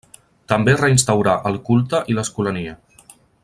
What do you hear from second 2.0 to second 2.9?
i l'escolania.